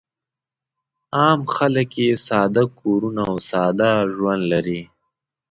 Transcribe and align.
عام 1.19 1.41
خلک 1.55 1.89
یې 2.03 2.11
ساده 2.27 2.63
کورونه 2.79 3.21
او 3.31 3.35
ساده 3.49 3.91
ژوند 4.13 4.43
لري. 4.51 4.81